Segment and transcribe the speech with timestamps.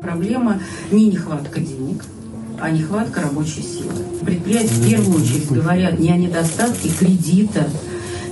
[0.00, 0.60] Проблема
[0.90, 2.04] не нехватка денег,
[2.60, 3.92] а нехватка рабочей силы.
[4.24, 7.68] Предприятия в первую очередь говорят не о недостатке кредита,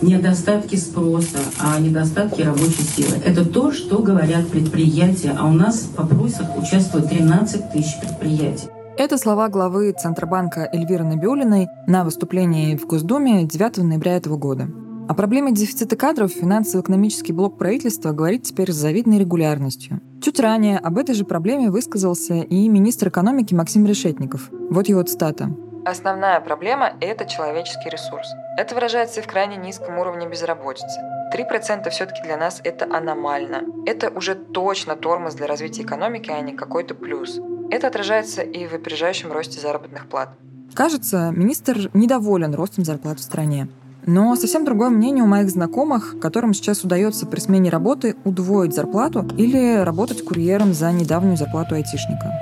[0.00, 3.16] не о недостатке спроса, а о недостатке рабочей силы.
[3.24, 8.68] Это то, что говорят предприятия, а у нас в опросах участвует 13 тысяч предприятий.
[8.96, 14.68] Это слова главы Центробанка Эльвиры Набиулиной на выступлении в Госдуме 9 ноября этого года.
[15.08, 20.00] О проблеме дефицита кадров финансово-экономический блок правительства говорит теперь с завидной регулярностью.
[20.20, 24.50] Чуть ранее об этой же проблеме высказался и министр экономики Максим Решетников.
[24.50, 25.50] Вот его цитата.
[25.84, 28.28] Основная проблема– это человеческий ресурс.
[28.56, 31.00] Это выражается и в крайне низком уровне безработицы.
[31.32, 33.62] 3% все-таки для нас это аномально.
[33.86, 37.38] Это уже точно тормоз для развития экономики, а не какой-то плюс.
[37.70, 40.30] Это отражается и в опережающем росте заработных плат.
[40.74, 43.68] Кажется, министр недоволен ростом зарплат в стране.
[44.10, 49.28] Но совсем другое мнение у моих знакомых, которым сейчас удается при смене работы удвоить зарплату
[49.36, 52.32] или работать курьером за недавнюю зарплату айтишника.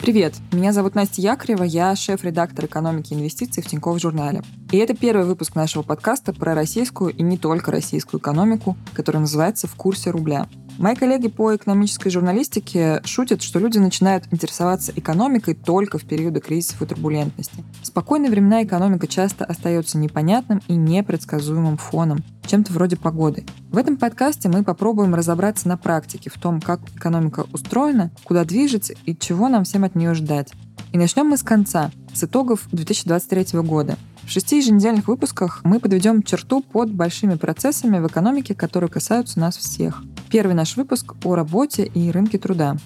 [0.00, 4.42] Привет, меня зовут Настя Якорева, я шеф-редактор экономики и инвестиций в Тинькофф журнале.
[4.70, 9.66] И это первый выпуск нашего подкаста про российскую и не только российскую экономику, который называется
[9.66, 10.46] «В курсе рубля».
[10.76, 16.82] Мои коллеги по экономической журналистике шутят, что люди начинают интересоваться экономикой только в периоды кризисов
[16.82, 17.64] и турбулентности.
[17.80, 23.44] В спокойные времена экономика часто остается непонятным и непредсказуемым фоном, чем-то вроде погоды.
[23.70, 28.94] В этом подкасте мы попробуем разобраться на практике в том, как экономика устроена, куда движется
[29.04, 30.52] и чего нам всем от нее ждать.
[30.92, 33.96] И начнем мы с конца, с итогов 2023 года.
[34.24, 39.56] В шести еженедельных выпусках мы подведем черту под большими процессами в экономике, которые касаются нас
[39.56, 40.02] всех.
[40.34, 42.76] Первый наш выпуск о работе и рынке труда.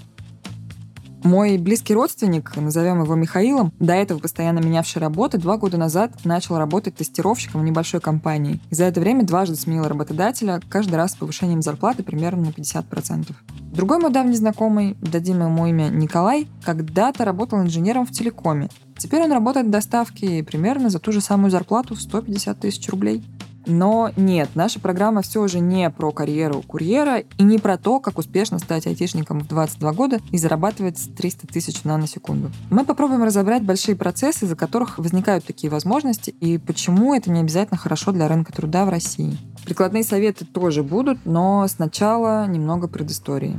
[1.25, 6.59] Мой близкий родственник, назовем его Михаилом, до этого постоянно менявший работы, два года назад начал
[6.59, 8.61] работать тестировщиком в небольшой компании.
[8.69, 13.33] И за это время дважды сменил работодателя, каждый раз с повышением зарплаты примерно на 50%.
[13.73, 18.69] Другой мой давний знакомый, дадим ему имя Николай, когда-то работал инженером в телекоме.
[18.99, 23.25] Теперь он работает в доставке примерно за ту же самую зарплату в 150 тысяч рублей.
[23.69, 28.19] Но нет, наша программа все же не про карьеру курьера и не про то, как
[28.19, 32.51] успешно стать айтишником в 22 года и зарабатывать 300 тысяч на секунду.
[32.71, 37.79] Мы попробуем разобрать большие процессы, из-за которых возникают такие возможности и почему это не обязательно
[37.79, 39.37] хорошо для рынка труда в России.
[39.65, 43.55] Прикладные советы тоже будут, но сначала немного предыстории.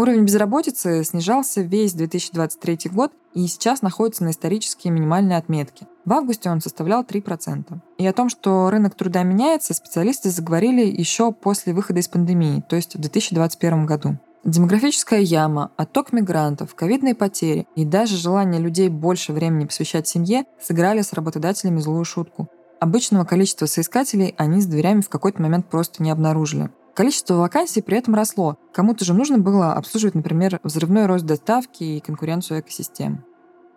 [0.00, 5.86] Уровень безработицы снижался весь 2023 год и сейчас находится на исторические минимальные отметки.
[6.06, 7.78] В августе он составлял 3%.
[7.98, 12.76] И о том, что рынок труда меняется, специалисты заговорили еще после выхода из пандемии, то
[12.76, 14.18] есть в 2021 году.
[14.42, 21.02] Демографическая яма, отток мигрантов, ковидные потери и даже желание людей больше времени посвящать семье сыграли
[21.02, 22.48] с работодателями злую шутку.
[22.80, 26.70] Обычного количества соискателей они с дверями в какой-то момент просто не обнаружили.
[26.94, 28.56] Количество вакансий при этом росло.
[28.72, 33.24] Кому-то же нужно было обслуживать, например, взрывной рост доставки и конкуренцию экосистем.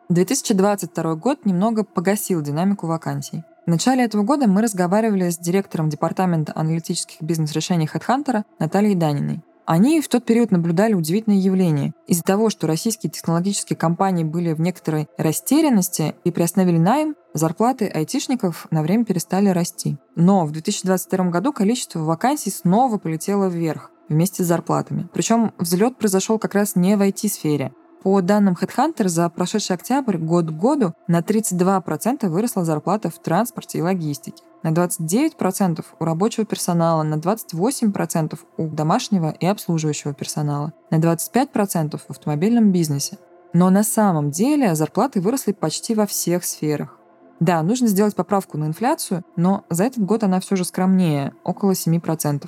[0.09, 3.43] 2022 год немного погасил динамику вакансий.
[3.65, 9.41] В начале этого года мы разговаривали с директором департамента аналитических бизнес-решений HeadHunter Натальей Даниной.
[9.65, 11.93] Они в тот период наблюдали удивительное явление.
[12.05, 18.67] Из-за того, что российские технологические компании были в некоторой растерянности и приостановили найм, зарплаты айтишников
[18.71, 19.97] на время перестали расти.
[20.15, 25.07] Но в 2022 году количество вакансий снова полетело вверх вместе с зарплатами.
[25.13, 27.73] Причем взлет произошел как раз не в IT-сфере.
[28.03, 33.77] По данным HeadHunter, за прошедший октябрь год к году на 32% выросла зарплата в транспорте
[33.77, 40.99] и логистике на 29% у рабочего персонала, на 28% у домашнего и обслуживающего персонала, на
[40.99, 43.19] 25% в автомобильном бизнесе.
[43.51, 46.97] Но на самом деле зарплаты выросли почти во всех сферах.
[47.39, 51.71] Да, нужно сделать поправку на инфляцию, но за этот год она все же скромнее, около
[51.71, 52.47] 7%.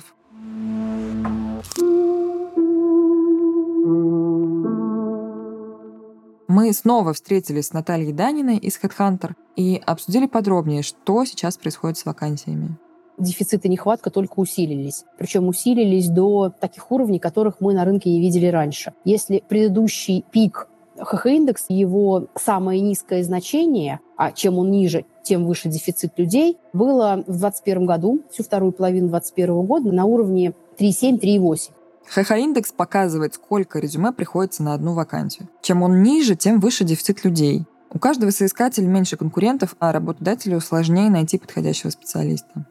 [6.48, 12.06] Мы снова встретились с Натальей Даниной из HeadHunter и обсудили подробнее, что сейчас происходит с
[12.06, 12.78] вакансиями
[13.18, 15.04] дефицит и нехватка только усилились.
[15.18, 18.92] Причем усилились до таких уровней, которых мы на рынке не видели раньше.
[19.04, 20.68] Если предыдущий пик
[20.98, 27.38] ХХ-индекс, его самое низкое значение, а чем он ниже, тем выше дефицит людей, было в
[27.38, 31.70] 2021 году, всю вторую половину 2021 года на уровне 3,7-3,8.
[32.08, 35.48] ХХ-индекс показывает, сколько резюме приходится на одну вакансию.
[35.60, 37.64] Чем он ниже, тем выше дефицит людей.
[37.90, 42.66] У каждого соискателя меньше конкурентов, а работодателю сложнее найти подходящего специалиста.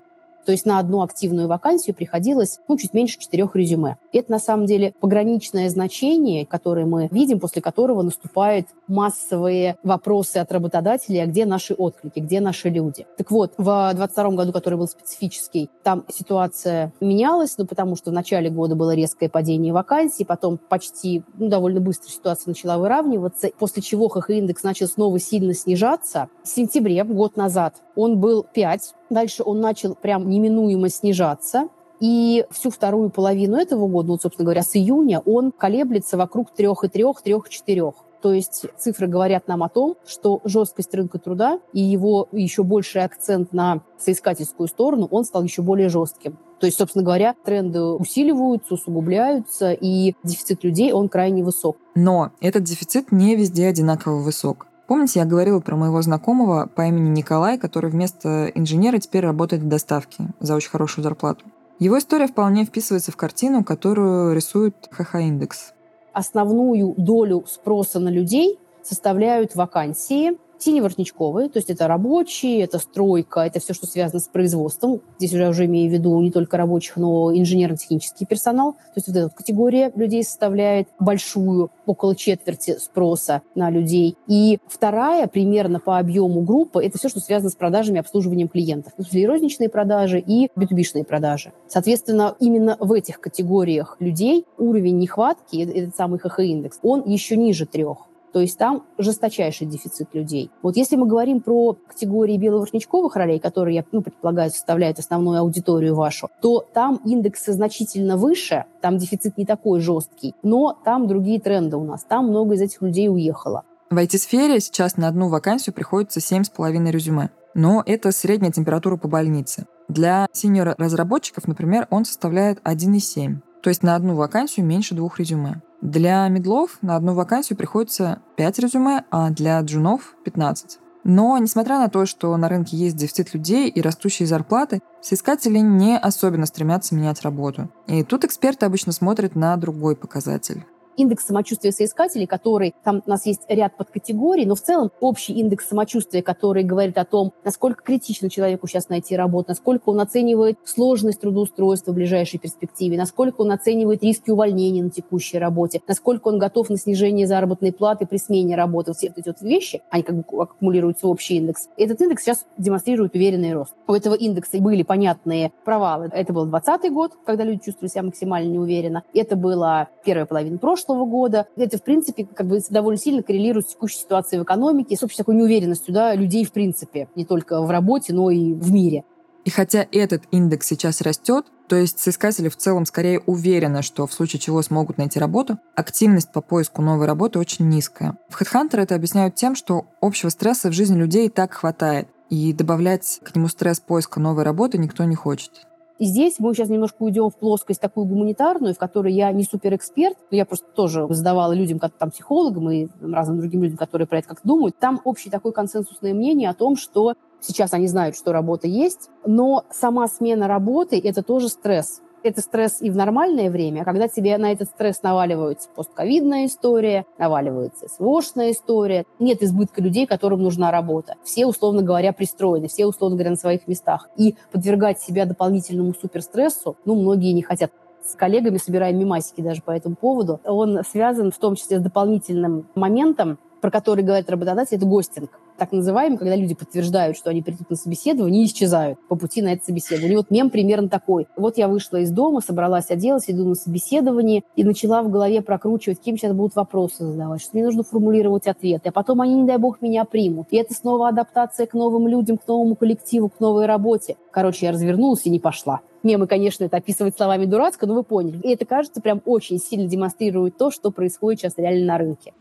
[0.46, 3.98] То есть на одну активную вакансию приходилось ну, чуть меньше четырех резюме.
[4.14, 10.52] Это на самом деле пограничное значение, которое мы видим, после которого наступают массовые вопросы от
[10.52, 13.06] работодателей, а где наши отклики, где наши люди.
[13.18, 18.14] Так вот, в 2022 году, который был специфический, там ситуация менялась, ну, потому что в
[18.14, 23.82] начале года было резкое падение вакансий, потом почти ну, довольно быстро ситуация начала выравниваться, после
[23.82, 26.30] чего ХХ-индекс начал снова сильно снижаться.
[26.44, 31.70] В сентябре, год назад, он был 5, дальше он начал прям неминуемо снижаться,
[32.00, 37.14] и всю вторую половину этого года, ну, собственно говоря, с июня, он колеблется вокруг 3,3,
[37.26, 37.94] 3,4.
[38.22, 43.04] То есть цифры говорят нам о том, что жесткость рынка труда и его еще больший
[43.04, 46.38] акцент на соискательскую сторону, он стал еще более жестким.
[46.60, 51.78] То есть, собственно говоря, тренды усиливаются, усугубляются, и дефицит людей, он крайне высок.
[51.94, 54.68] Но этот дефицит не везде одинаково высок.
[54.88, 59.68] Помните, я говорила про моего знакомого по имени Николай, который вместо инженера теперь работает в
[59.68, 61.46] доставке за очень хорошую зарплату?
[61.80, 65.74] Его история вполне вписывается в картину, которую рисует ХХ-индекс.
[66.14, 73.60] Основную долю спроса на людей составляют вакансии, Синеворотничковые, то есть это рабочие, это стройка, это
[73.60, 75.02] все, что связано с производством.
[75.18, 78.74] Здесь уже, уже имею в виду не только рабочих, но и инженерно-технический персонал.
[78.74, 84.18] То есть вот эта вот категория людей составляет большую, около четверти спроса на людей.
[84.28, 88.94] И вторая, примерно по объему группы, это все, что связано с продажами и обслуживанием клиентов.
[88.94, 90.66] То есть розничные продажи и b
[91.08, 91.52] продажи.
[91.68, 98.08] Соответственно, именно в этих категориях людей уровень нехватки, этот самый ХХ-индекс, он еще ниже трех.
[98.36, 100.52] То есть там жесточайший дефицит людей.
[100.62, 105.96] Вот если мы говорим про категории беловоротничковых ролей, которые, я ну, предполагаю, составляют основную аудиторию
[105.96, 111.78] вашу, то там индексы значительно выше, там дефицит не такой жесткий, но там другие тренды
[111.78, 112.04] у нас.
[112.04, 113.64] Там много из этих людей уехало.
[113.90, 117.30] В IT-сфере сейчас на одну вакансию приходится 7,5 резюме.
[117.54, 119.66] Но это средняя температура по больнице.
[119.88, 123.38] Для синьор-разработчиков, например, он составляет 1,7.
[123.64, 125.62] То есть на одну вакансию меньше двух резюме.
[125.82, 130.80] Для медлов на одну вакансию приходится 5 резюме, а для джунов 15.
[131.04, 135.98] Но, несмотря на то, что на рынке есть дефицит людей и растущие зарплаты, соискатели не
[135.98, 137.70] особенно стремятся менять работу.
[137.86, 140.66] И тут эксперты обычно смотрят на другой показатель
[140.98, 145.68] индекс самочувствия соискателей, который, там у нас есть ряд подкатегорий, но в целом общий индекс
[145.68, 151.22] самочувствия, который говорит о том, насколько критично человеку сейчас найти работу, насколько он оценивает сложность
[151.22, 156.70] трудоустройства в ближайшей перспективе, насколько он оценивает риски увольнения на текущей работе, насколько он готов
[156.70, 158.94] на снижение заработной платы при смене работы.
[158.94, 161.70] Все эти вот вещи, они как бы аккумулируются в общий индекс.
[161.78, 163.74] Этот индекс сейчас демонстрирует уверенный рост.
[163.88, 166.10] У этого индекса были понятные провалы.
[166.12, 169.04] Это был 2020 год, когда люди чувствовали себя максимально неуверенно.
[169.14, 171.48] Это была первая половина прошлого прошлого года.
[171.56, 175.18] Это, в принципе, как бы довольно сильно коррелирует с текущей ситуацией в экономике, с общей
[175.18, 179.04] такой неуверенностью да, людей в принципе, не только в работе, но и в мире.
[179.44, 184.14] И хотя этот индекс сейчас растет, то есть соискатели в целом скорее уверены, что в
[184.14, 188.18] случае чего смогут найти работу, активность по поиску новой работы очень низкая.
[188.30, 192.54] В HeadHunter это объясняют тем, что общего стресса в жизни людей и так хватает, и
[192.54, 195.68] добавлять к нему стресс поиска новой работы никто не хочет.
[195.98, 200.18] И здесь мы сейчас немножко уйдем в плоскость такую гуманитарную, в которой я не суперэксперт,
[200.30, 204.20] но я просто тоже задавала людям, как там психологам и разным другим людям, которые про
[204.20, 204.78] это как-то думают.
[204.78, 209.64] Там общий такой консенсусное мнение о том, что сейчас они знают, что работа есть, но
[209.72, 214.38] сама смена работы– это тоже стресс это стресс и в нормальное время, а когда тебе
[214.38, 221.16] на этот стресс наваливается постковидная история, наваливается СВОшная история, нет избытка людей, которым нужна работа.
[221.24, 224.10] Все, условно говоря, пристроены, все, условно говоря, на своих местах.
[224.18, 227.72] И подвергать себя дополнительному суперстрессу, ну, многие не хотят
[228.04, 230.40] с коллегами собираем мимасики даже по этому поводу.
[230.44, 235.72] Он связан в том числе с дополнительным моментом, про который говорит работодатель, это гостинг так
[235.72, 239.66] называемый, когда люди подтверждают, что они придут на собеседование и исчезают по пути на это
[239.66, 240.18] собеседование.
[240.18, 241.28] Вот мем примерно такой.
[241.36, 246.00] Вот я вышла из дома, собралась оделась, иду на собеседование и начала в голове прокручивать,
[246.00, 249.58] каким сейчас будут вопросы задавать, что мне нужно формулировать ответы, а потом они, не дай
[249.58, 250.48] бог, меня примут.
[250.52, 254.18] И это снова адаптация к новым людям, к новому коллективу, к новой работе.
[254.32, 255.82] Короче, я развернулась и не пошла.
[256.04, 258.40] Мемы, конечно, это описывать словами дурацко, но вы поняли.
[258.44, 262.34] И это, кажется, прям очень сильно демонстрирует то, что происходит сейчас реально на рынке.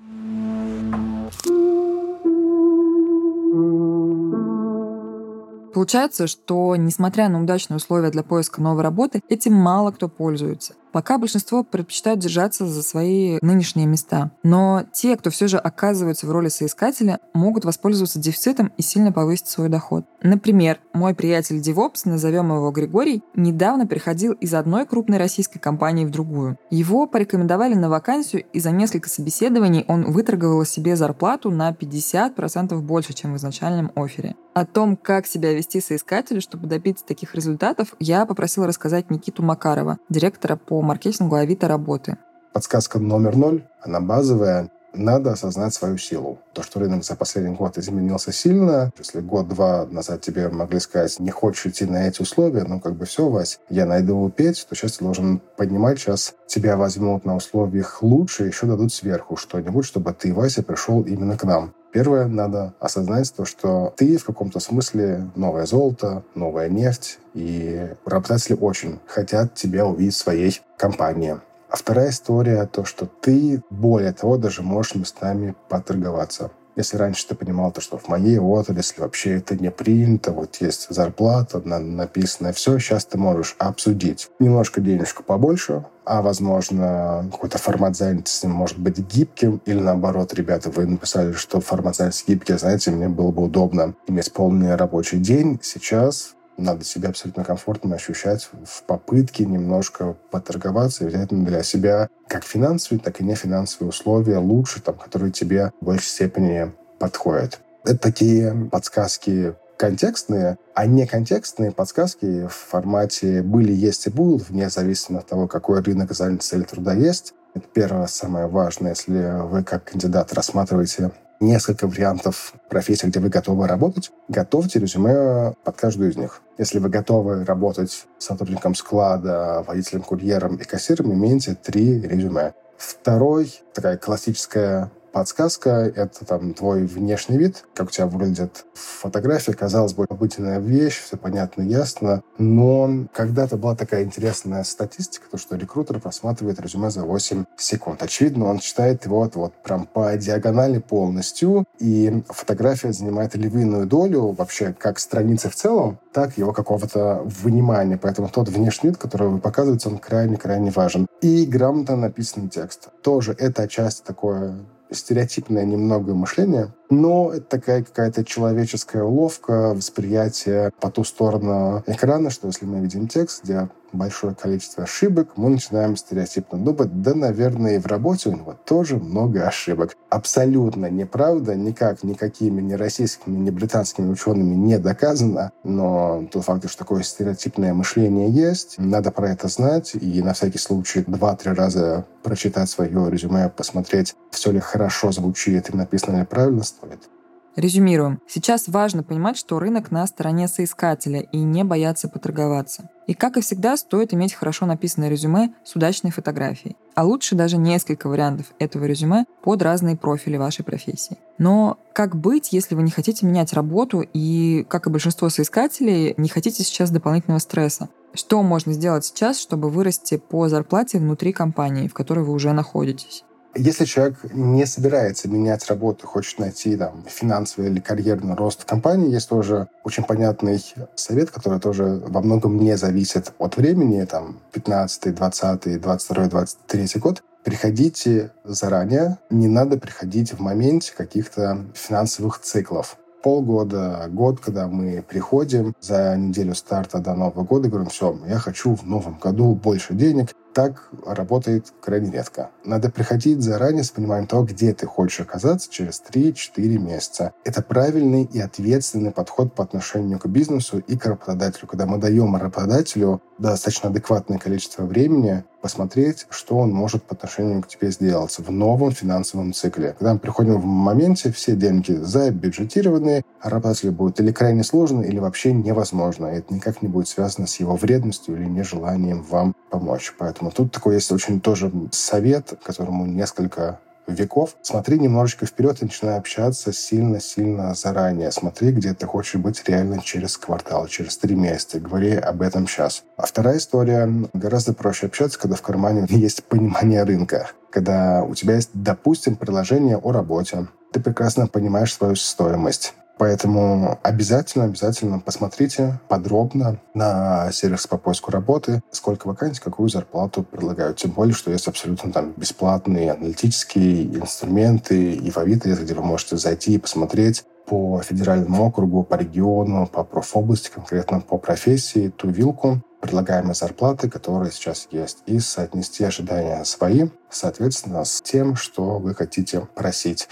[5.74, 10.74] Получается, что, несмотря на удачные условия для поиска новой работы, этим мало кто пользуется.
[10.94, 14.30] Пока большинство предпочитают держаться за свои нынешние места.
[14.44, 19.48] Но те, кто все же оказываются в роли соискателя, могут воспользоваться дефицитом и сильно повысить
[19.48, 20.04] свой доход.
[20.22, 26.10] Например, мой приятель DevOps, назовем его Григорий, недавно переходил из одной крупной российской компании в
[26.10, 26.58] другую.
[26.70, 33.14] Его порекомендовали на вакансию, и за несколько собеседований он выторговал себе зарплату на 50% больше,
[33.14, 34.36] чем в изначальном офере.
[34.54, 39.98] О том, как себя вести соискателю, чтобы добиться таких результатов, я попросила рассказать Никиту Макарова,
[40.08, 42.18] директора по маркетингу Авито работы.
[42.52, 46.38] Подсказка номер ноль, она базовая надо осознать свою силу.
[46.52, 51.30] То, что рынок за последний год изменился сильно, если год-два назад тебе могли сказать, не
[51.30, 54.98] хочешь идти на эти условия, ну, как бы все, Вась, я найду петь, то сейчас
[54.98, 60.32] ты должен понимать, сейчас тебя возьмут на условиях лучше, еще дадут сверху что-нибудь, чтобы ты,
[60.32, 61.74] Вася, пришел именно к нам.
[61.94, 68.56] Первое, надо осознать то, что ты в каком-то смысле новое золото, новая нефть, и работодатели
[68.60, 71.36] очень хотят тебя увидеть в своей компании.
[71.74, 76.52] А вторая история, то, что ты, более того, даже можешь местами поторговаться.
[76.76, 80.86] Если раньше ты понимал, то, что в моей отрасли вообще это не принято, вот есть
[80.88, 87.96] зарплата, на, написано все, сейчас ты можешь обсудить немножко денежку побольше, а, возможно, какой-то формат
[87.96, 93.08] занятости может быть гибким, или наоборот, ребята, вы написали, что формат занятости гибкий, знаете, мне
[93.08, 95.58] было бы удобно иметь полный рабочий день.
[95.60, 102.44] Сейчас надо себя абсолютно комфортно ощущать в попытке немножко поторговаться и взять для себя как
[102.44, 107.60] финансовые, так и нефинансовые условия лучше, там, которые тебе в большей степени подходят.
[107.84, 114.70] Это такие подсказки контекстные, а не контекстные подсказки в формате «были, есть и будут», вне
[114.70, 117.34] зависимости от того, какой рынок занятости или труда есть.
[117.54, 123.68] Это первое, самое важное, если вы как кандидат рассматриваете несколько вариантов профессий, где вы готовы
[123.68, 126.40] работать, готовьте резюме под каждую из них.
[126.58, 132.54] Если вы готовы работать сотрудником склада, водителем, курьером и кассиром, имейте три резюме.
[132.76, 139.52] Второй, такая классическая подсказка— это там твой внешний вид, как у тебя выглядит фотография.
[139.52, 142.22] Казалось бы, обыденная вещь, все понятно, ясно.
[142.36, 148.02] Но когда-то была такая интересная статистика, то, что рекрутер просматривает резюме за 8 секунд.
[148.02, 154.32] Очевидно, он читает его вот, вот прям по диагонали полностью, и фотография занимает львиную долю
[154.32, 157.98] вообще как страницы в целом, так его какого-то внимания.
[158.02, 161.06] Поэтому тот внешний вид, который вы показываете, он крайне-крайне важен.
[161.20, 162.88] И грамотно написанный текст.
[163.02, 164.56] Тоже это часть такое
[164.90, 172.46] стереотипное немного мышление, но это такая какая-то человеческая уловка, восприятие по ту сторону экрана, что
[172.48, 177.78] если мы видим текст, где большое количество ошибок, мы начинаем стереотипно думать, да, наверное, и
[177.78, 179.96] в работе у него тоже много ошибок.
[180.10, 186.78] Абсолютно неправда, никак, никакими ни российскими, ни британскими учеными не доказано, но тот факт, что
[186.78, 192.70] такое стереотипное мышление есть, надо про это знать и на всякий случай два-три раза прочитать
[192.70, 197.08] свое резюме, посмотреть, все ли хорошо звучит и написано ли правильно стоит.
[197.56, 198.20] Резюмируем.
[198.26, 202.90] Сейчас важно понимать, что рынок на стороне соискателя и не бояться поторговаться.
[203.06, 206.76] И, как и всегда, стоит иметь хорошо написанное резюме с удачной фотографией.
[206.94, 211.18] А лучше даже несколько вариантов этого резюме под разные профили вашей профессии.
[211.38, 216.28] Но как быть, если вы не хотите менять работу и, как и большинство соискателей, не
[216.28, 217.88] хотите сейчас дополнительного стресса?
[218.14, 223.24] Что можно сделать сейчас, чтобы вырасти по зарплате внутри компании, в которой вы уже находитесь?
[223.56, 229.12] Если человек не собирается менять работу, хочет найти там, финансовый или карьерный рост в компании,
[229.12, 230.60] есть тоже очень понятный
[230.96, 237.22] совет, который тоже во многом не зависит от времени, там, 15, 20, 22, 23 год.
[237.44, 245.74] Приходите заранее, не надо приходить в моменте каких-то финансовых циклов полгода, год, когда мы приходим
[245.80, 250.34] за неделю старта до Нового года, говорим, все, я хочу в новом году больше денег,
[250.54, 252.50] так работает крайне редко.
[252.64, 257.32] Надо приходить заранее с пониманием того, где ты хочешь оказаться через 3-4 месяца.
[257.44, 261.66] Это правильный и ответственный подход по отношению к бизнесу и к работодателю.
[261.66, 267.68] Когда мы даем работодателю достаточно адекватное количество времени посмотреть, что он может по отношению к
[267.68, 269.96] тебе сделать в новом финансовом цикле.
[269.98, 275.18] Когда мы приходим в моменте, все деньги забюджетированы, а работодателю будет или крайне сложно, или
[275.18, 276.26] вообще невозможно.
[276.26, 280.14] И это никак не будет связано с его вредностью или нежеланием вам помочь.
[280.18, 284.56] Поэтому тут такой есть очень тоже совет, которому несколько веков.
[284.62, 288.30] Смотри немножечко вперед и начинай общаться сильно-сильно заранее.
[288.32, 291.80] Смотри, где ты хочешь быть реально через квартал, через три месяца.
[291.80, 293.04] Говори об этом сейчас.
[293.16, 294.10] А вторая история.
[294.32, 297.50] Гораздо проще общаться, когда в кармане есть понимание рынка.
[297.70, 300.66] Когда у тебя есть, допустим, приложение о работе.
[300.92, 308.82] Ты прекрасно понимаешь свою стоимость Поэтому обязательно, обязательно посмотрите подробно на сервис по поиску работы,
[308.90, 310.98] сколько вакансий, какую зарплату предлагают.
[310.98, 316.36] Тем более, что есть абсолютно там бесплатные аналитические инструменты и в Авито, где вы можете
[316.36, 322.82] зайти и посмотреть по федеральному округу, по региону, по профобласти, конкретно по профессии, ту вилку
[323.00, 329.60] предлагаемой зарплаты, которая сейчас есть, и соотнести ожидания свои, соответственно, с тем, что вы хотите
[329.74, 330.28] просить.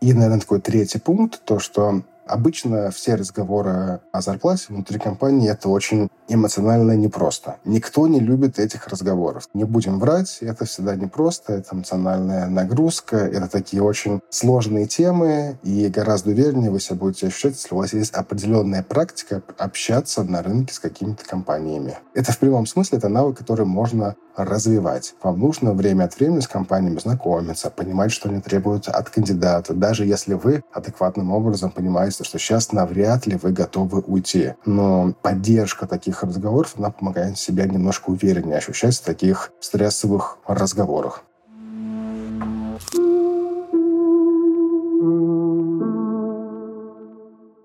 [0.00, 5.68] И, наверное, такой третий пункт, то, что Обычно все разговоры о зарплате внутри компании это
[5.68, 7.56] очень эмоционально непросто.
[7.64, 9.48] Никто не любит этих разговоров.
[9.54, 15.88] Не будем врать, это всегда непросто, это эмоциональная нагрузка, это такие очень сложные темы, и
[15.88, 20.74] гораздо увереннее вы себя будете ощущать, если у вас есть определенная практика общаться на рынке
[20.74, 21.98] с какими-то компаниями.
[22.14, 25.14] Это в прямом смысле, это навык, который можно развивать.
[25.22, 30.04] Вам нужно время от времени с компаниями знакомиться, понимать, что они требуют от кандидата, даже
[30.04, 34.54] если вы адекватным образом понимаете, что сейчас навряд ли вы готовы уйти.
[34.64, 41.24] Но поддержка таких разговоров, она помогает себя немножко увереннее ощущать в таких стрессовых разговорах.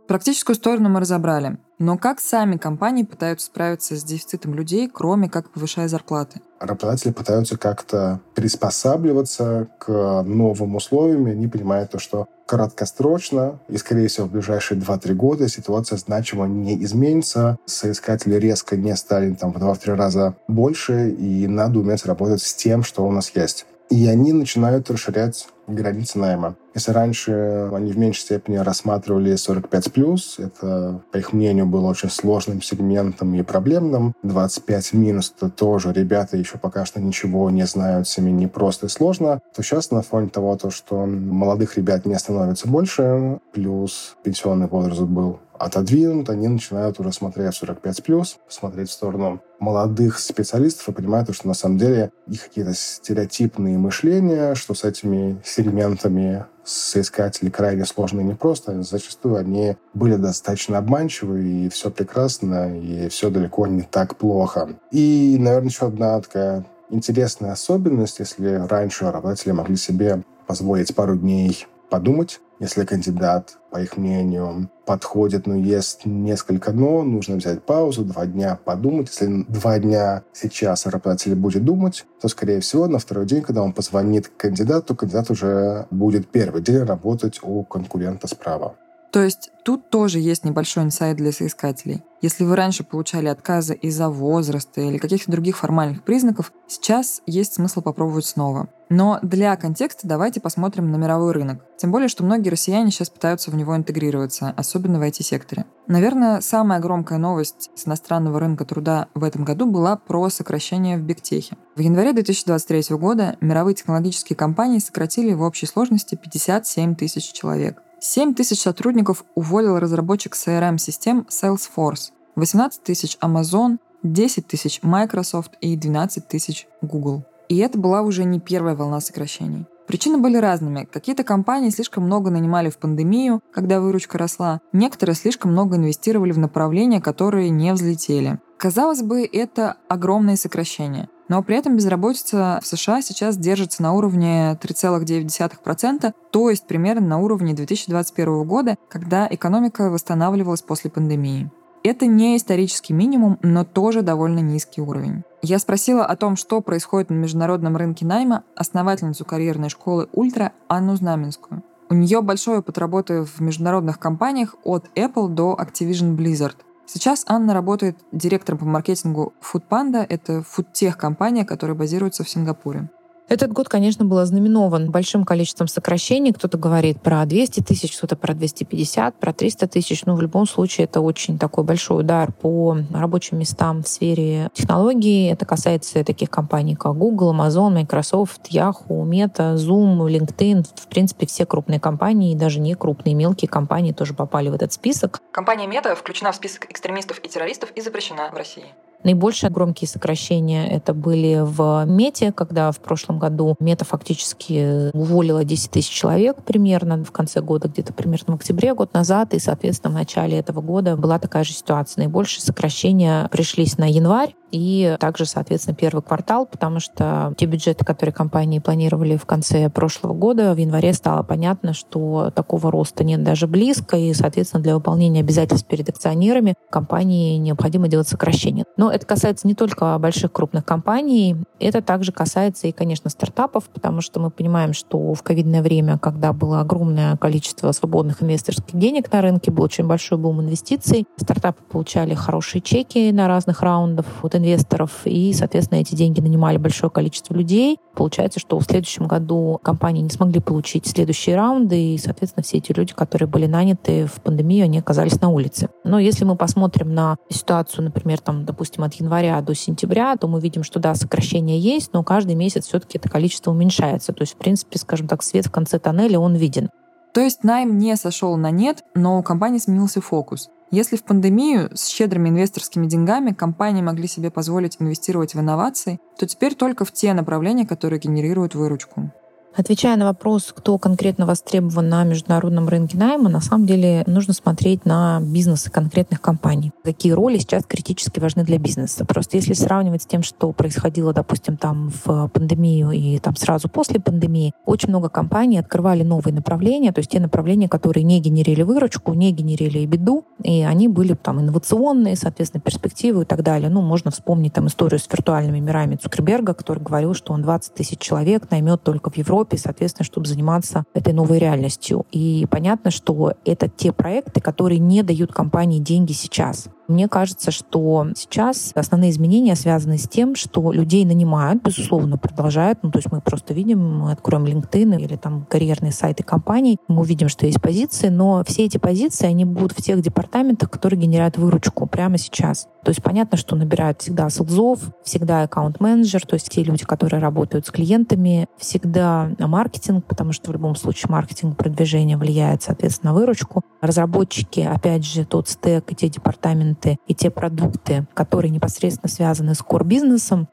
[0.07, 1.57] Практическую сторону мы разобрали.
[1.79, 6.41] Но как сами компании пытаются справиться с дефицитом людей, кроме как повышая зарплаты?
[6.59, 11.25] Работодатели пытаются как-то приспосабливаться к новым условиям.
[11.25, 16.81] Они понимают то, что краткосрочно и, скорее всего, в ближайшие 2-3 года ситуация значимо не
[16.83, 17.57] изменится.
[17.65, 22.83] Соискатели резко не стали там в 2-3 раза больше, и надо уметь работать с тем,
[22.83, 23.65] что у нас есть.
[23.89, 26.55] И они начинают расширять границы найма.
[26.73, 32.61] Если раньше они в меньшей степени рассматривали 45+, это, по их мнению, было очень сложным
[32.61, 34.13] сегментом и проблемным.
[34.23, 38.89] 25 минус это тоже ребята еще пока что ничего не знают, с ними непросто и
[38.89, 39.41] сложно.
[39.55, 45.01] То сейчас на фоне того, то, что молодых ребят не становится больше, плюс пенсионный возраст
[45.01, 51.33] был отодвинут, они начинают уже смотреть 45 плюс, смотреть в сторону молодых специалистов и понимают,
[51.33, 58.21] что на самом деле их какие-то стереотипные мышления, что с этими сегментами соискатели крайне сложно
[58.21, 58.81] и непросто.
[58.83, 64.69] Зачастую они были достаточно обманчивы, и все прекрасно, и все далеко не так плохо.
[64.91, 71.65] И, наверное, еще одна такая интересная особенность, если раньше работодатели могли себе позволить пару дней
[71.89, 78.25] подумать, если кандидат, по их мнению, подходит, но есть несколько «но», нужно взять паузу, два
[78.25, 79.09] дня подумать.
[79.09, 83.73] Если два дня сейчас работодатель будет думать, то, скорее всего, на второй день, когда он
[83.73, 88.75] позвонит кандидату, кандидат уже будет первый день работать у конкурента справа.
[89.11, 92.03] То есть тут тоже есть небольшой инсайт для соискателей.
[92.21, 97.81] Если вы раньше получали отказы из-за возраста или каких-то других формальных признаков, сейчас есть смысл
[97.81, 98.69] попробовать снова.
[98.89, 101.63] Но для контекста давайте посмотрим на мировой рынок.
[101.77, 105.65] Тем более, что многие россияне сейчас пытаются в него интегрироваться, особенно в IT-секторе.
[105.87, 111.01] Наверное, самая громкая новость с иностранного рынка труда в этом году была про сокращение в
[111.01, 111.55] бигтехе.
[111.75, 117.83] В январе 2023 года мировые технологические компании сократили в общей сложности 57 тысяч человек.
[117.99, 126.27] 7 тысяч сотрудников уволил разработчик CRM-систем Salesforce, 18 тысяч Amazon, 10 тысяч Microsoft и 12
[126.27, 127.23] тысяч Google.
[127.49, 129.65] И это была уже не первая волна сокращений.
[129.87, 130.87] Причины были разными.
[130.91, 134.59] Какие-то компании слишком много нанимали в пандемию, когда выручка росла.
[134.73, 138.37] Некоторые слишком много инвестировали в направления, которые не взлетели.
[138.57, 141.09] Казалось бы, это огромные сокращения.
[141.27, 147.19] Но при этом безработица в США сейчас держится на уровне 3,9%, то есть примерно на
[147.19, 151.51] уровне 2021 года, когда экономика восстанавливалась после пандемии.
[151.83, 155.23] Это не исторический минимум, но тоже довольно низкий уровень.
[155.41, 160.95] Я спросила о том, что происходит на международном рынке найма, основательницу карьерной школы «Ультра» Анну
[160.95, 161.63] Знаменскую.
[161.89, 166.55] У нее большой опыт работы в международных компаниях от Apple до Activision Blizzard.
[166.89, 170.05] Сейчас Анна работает директором по маркетингу Foodpanda.
[170.07, 172.89] Это фудтех-компания, которая базируется в Сингапуре.
[173.29, 176.31] Этот год, конечно, был ознаменован большим количеством сокращений.
[176.31, 180.05] Кто-то говорит про 200 тысяч, кто-то про 250, про 300 тысяч.
[180.05, 185.27] Но в любом случае это очень такой большой удар по рабочим местам в сфере технологий.
[185.27, 190.65] Это касается таких компаний, как Google, Amazon, Microsoft, Yahoo, Meta, Zoom, LinkedIn.
[190.75, 195.19] В принципе, все крупные компании, даже не крупные, мелкие компании тоже попали в этот список.
[195.31, 198.65] Компания Meta включена в список экстремистов и террористов и запрещена в России.
[199.07, 205.71] Наибольшие громкие сокращения это были в Мете, когда в прошлом году Мета фактически уволила 10
[205.71, 209.95] тысяч человек примерно в конце года, где-то примерно в октябре год назад, и, соответственно, в
[209.95, 212.01] начале этого года была такая же ситуация.
[212.03, 218.13] Наибольшие сокращения пришлись на январь, и также, соответственно, первый квартал, потому что те бюджеты, которые
[218.13, 223.47] компании планировали в конце прошлого года, в январе стало понятно, что такого роста нет даже
[223.47, 228.65] близко, и, соответственно, для выполнения обязательств перед акционерами компании необходимо делать сокращение.
[228.77, 234.01] Но это касается не только больших крупных компаний, это также касается и, конечно, стартапов, потому
[234.01, 239.21] что мы понимаем, что в ковидное время, когда было огромное количество свободных инвесторских денег на
[239.21, 244.05] рынке, был очень большой бум инвестиций, стартапы получали хорошие чеки на разных раундах.
[244.21, 247.77] Вот инвесторов, и, соответственно, эти деньги нанимали большое количество людей.
[247.95, 252.71] Получается, что в следующем году компании не смогли получить следующие раунды, и, соответственно, все эти
[252.71, 255.69] люди, которые были наняты в пандемию, они оказались на улице.
[255.83, 260.39] Но если мы посмотрим на ситуацию, например, там, допустим, от января до сентября, то мы
[260.39, 264.13] видим, что да, сокращение есть, но каждый месяц все-таки это количество уменьшается.
[264.13, 266.69] То есть, в принципе, скажем так, свет в конце тоннеля, он виден.
[267.13, 270.49] То есть найм не сошел на нет, но у компании сменился фокус.
[270.69, 276.27] Если в пандемию с щедрыми инвесторскими деньгами компании могли себе позволить инвестировать в инновации, то
[276.27, 279.13] теперь только в те направления, которые генерируют выручку.
[279.57, 284.85] Отвечая на вопрос, кто конкретно востребован на международном рынке найма, на самом деле нужно смотреть
[284.85, 286.71] на бизнесы конкретных компаний.
[286.83, 289.03] Какие роли сейчас критически важны для бизнеса.
[289.03, 293.99] Просто если сравнивать с тем, что происходило, допустим, там в пандемию и там сразу после
[293.99, 299.15] пандемии, очень много компаний открывали новые направления, то есть те направления, которые не генерили выручку,
[299.15, 303.71] не генерили беду, и они были там инновационные, соответственно, перспективы и так далее.
[303.71, 307.97] Ну, можно вспомнить там историю с виртуальными мирами Цукерберга, который говорил, что он 20 тысяч
[307.97, 312.05] человек наймет только в Европе Европе, соответственно, чтобы заниматься этой новой реальностью.
[312.11, 316.67] И понятно, что это те проекты, которые не дают компании деньги сейчас.
[316.87, 322.79] Мне кажется, что сейчас основные изменения связаны с тем, что людей нанимают, безусловно, продолжают.
[322.81, 327.01] Ну, то есть мы просто видим, мы откроем LinkedIn или там карьерные сайты компаний, мы
[327.01, 331.37] увидим, что есть позиции, но все эти позиции, они будут в тех департаментах, которые генерят
[331.37, 332.67] выручку прямо сейчас.
[332.83, 337.67] То есть понятно, что набирают всегда селзов, всегда аккаунт-менеджер, то есть те люди, которые работают
[337.67, 343.63] с клиентами, всегда маркетинг, потому что в любом случае маркетинг продвижение влияет, соответственно, на выручку.
[343.81, 349.55] Разработчики, опять же, тот стек и те департаменты, инструменты и те продукты, которые непосредственно связаны
[349.55, 350.47] с core-бизнесом.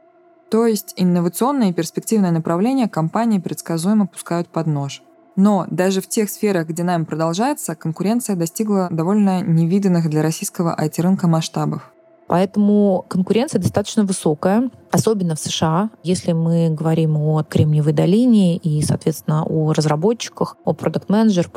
[0.50, 5.02] То есть инновационное и перспективное направление компании предсказуемо пускают под нож.
[5.36, 11.26] Но даже в тех сферах, где найм продолжается, конкуренция достигла довольно невиданных для российского IT-рынка
[11.26, 11.92] масштабов.
[12.28, 19.44] Поэтому конкуренция достаточно высокая особенно в США, если мы говорим о Кремниевой долине и, соответственно,
[19.44, 21.48] о разработчиках, о продукт-менеджер,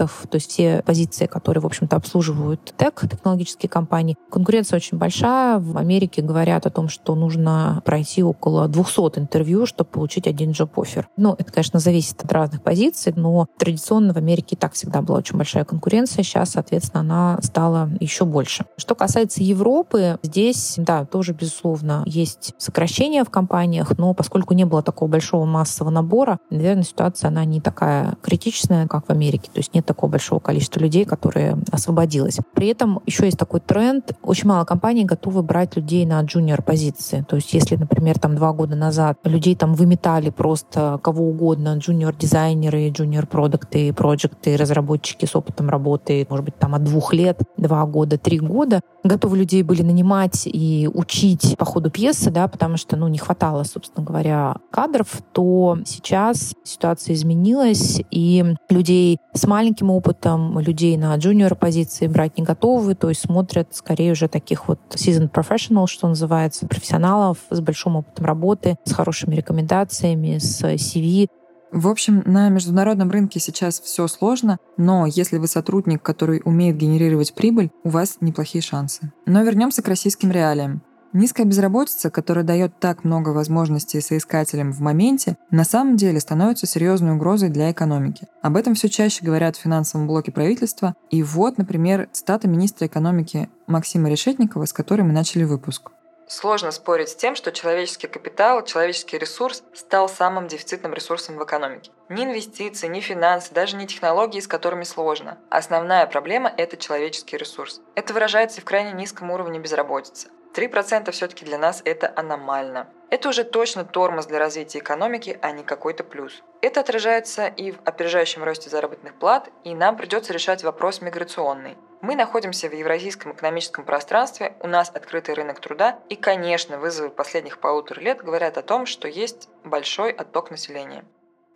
[0.00, 4.16] проектах, то есть все позиции, которые, в общем-то, обслуживают тег, технологические компании.
[4.30, 5.58] Конкуренция очень большая.
[5.58, 11.08] В Америке говорят о том, что нужно пройти около 200 интервью, чтобы получить один джоб-оффер.
[11.16, 15.18] Ну, это, конечно, зависит от разных позиций, но традиционно в Америке и так всегда была
[15.18, 16.24] очень большая конкуренция.
[16.24, 18.64] Сейчас, соответственно, она стала еще больше.
[18.76, 24.64] Что касается Европы, здесь, да, тоже, безусловно, есть сокращение сокращения в компаниях, но поскольку не
[24.64, 29.50] было такого большого массового набора, наверное, ситуация, она не такая критичная, как в Америке.
[29.52, 32.38] То есть нет такого большого количества людей, которые освободилось.
[32.54, 34.12] При этом еще есть такой тренд.
[34.22, 37.22] Очень мало компаний готовы брать людей на джуниор позиции.
[37.28, 42.88] То есть если, например, там два года назад людей там выметали просто кого угодно, джуниор-дизайнеры,
[42.88, 48.38] джуниор-продукты, проекты, разработчики с опытом работы, может быть, там от двух лет, два года, три
[48.38, 53.16] года, готовы людей были нанимать и учить по ходу пьесы, да, потому что, ну, не
[53.16, 61.16] хватало, собственно говоря, кадров, то сейчас ситуация изменилась, и людей с маленьким опытом, людей на
[61.16, 66.06] джуниор позиции брать не готовы, то есть смотрят скорее уже таких вот seasoned professional, что
[66.06, 71.28] называется, профессионалов с большим опытом работы, с хорошими рекомендациями, с CV,
[71.72, 77.32] в общем, на международном рынке сейчас все сложно, но если вы сотрудник, который умеет генерировать
[77.32, 79.12] прибыль, у вас неплохие шансы.
[79.24, 80.82] Но вернемся к российским реалиям.
[81.12, 87.14] Низкая безработица, которая дает так много возможностей соискателям в моменте, на самом деле становится серьезной
[87.14, 88.28] угрозой для экономики.
[88.42, 90.94] Об этом все чаще говорят в финансовом блоке правительства.
[91.10, 95.90] И вот, например, цитата министра экономики Максима Решетникова, с которой мы начали выпуск.
[96.28, 101.90] Сложно спорить с тем, что человеческий капитал, человеческий ресурс стал самым дефицитным ресурсом в экономике.
[102.08, 105.38] Ни инвестиции, ни финансы, даже не технологии, с которыми сложно.
[105.50, 107.80] Основная проблема– это человеческий ресурс.
[107.96, 110.28] Это выражается и в крайне низком уровне безработицы.
[110.54, 112.88] 3% все-таки для нас это аномально.
[113.10, 116.42] Это уже точно тормоз для развития экономики, а не какой-то плюс.
[116.62, 121.76] Это отражается и в опережающем росте заработных плат, и нам придется решать вопрос миграционный.
[122.02, 127.58] Мы находимся в евразийском экономическом пространстве, у нас открытый рынок труда, и, конечно, вызовы последних
[127.58, 131.04] полутора лет говорят о том, что есть большой отток населения.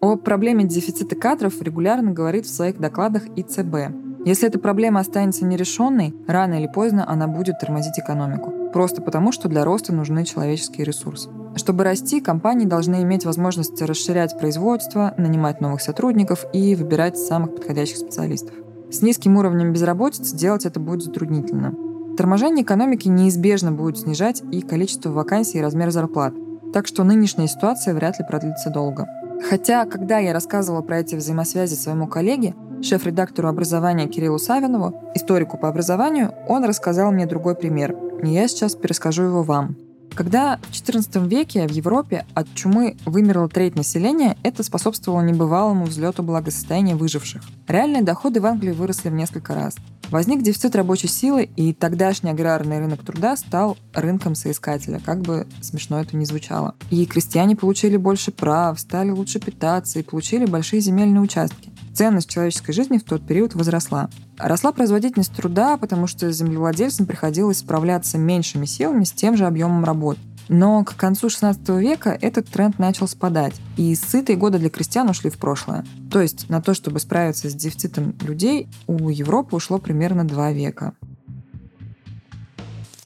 [0.01, 4.27] О проблеме дефицита кадров регулярно говорит в своих докладах ИЦБ.
[4.27, 8.64] Если эта проблема останется нерешенной, рано или поздно она будет тормозить экономику.
[8.75, 11.31] Просто потому, что для роста нужны человеческие ресурсы.
[11.55, 17.99] Чтобы расти, компании должны иметь возможность расширять производство, нанимать новых сотрудников и выбирать самых подходящих
[17.99, 18.53] специалистов.
[18.91, 21.73] С низким уровнем безработицы делать это будет затруднительно.
[22.17, 26.35] Торможение экономики неизбежно будет снижать и количество вакансий и размер зарплат,
[26.73, 29.07] так что нынешняя ситуация вряд ли продлится долго.
[29.49, 35.69] Хотя, когда я рассказывала про эти взаимосвязи своему коллеге, шеф-редактору образования Кириллу Савинову, историку по
[35.69, 37.97] образованию, он рассказал мне другой пример.
[38.23, 39.77] И я сейчас перескажу его вам.
[40.15, 46.23] Когда в XIV веке в Европе от чумы вымерло треть населения, это способствовало небывалому взлету
[46.23, 47.43] благосостояния выживших.
[47.67, 49.75] Реальные доходы в Англии выросли в несколько раз.
[50.11, 56.01] Возник дефицит рабочей силы, и тогдашний аграрный рынок труда стал рынком соискателя, как бы смешно
[56.01, 56.77] это ни звучало.
[56.91, 61.74] И крестьяне получили больше прав, стали лучше питаться и получили большие земельные участки.
[61.95, 64.11] Ценность человеческой жизни в тот период возросла.
[64.37, 70.19] Росла производительность труда, потому что землевладельцам приходилось справляться меньшими силами с тем же объемом работ.
[70.49, 75.31] Но к концу XVI века этот тренд начал спадать, и сытые годы для крестьян ушли
[75.31, 75.87] в прошлое.
[76.11, 80.95] То есть на то, чтобы справиться с дефицитом людей, у Европы ушло примерно два века.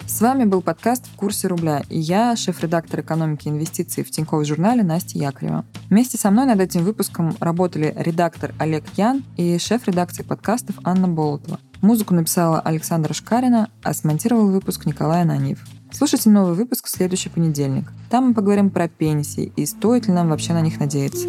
[0.09, 4.45] С вами был подкаст «В курсе рубля» и я, шеф-редактор экономики и инвестиций в Тинькофф
[4.47, 5.67] журнале Настя Яковлева.
[5.91, 11.09] Вместе со мной над этим выпуском работали редактор Олег Ян и шеф редакции подкастов Анна
[11.09, 11.61] Болотова.
[11.83, 15.63] Музыку написала Александра Шкарина, а смонтировал выпуск Николай Ананьев.
[15.93, 17.93] Слушайте новый выпуск в следующий понедельник.
[18.09, 21.29] Там мы поговорим про пенсии и стоит ли нам вообще на них надеяться.